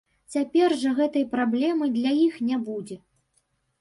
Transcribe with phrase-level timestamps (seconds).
[0.35, 2.97] Цяпер жа гэтай праблемы для іх не будзе.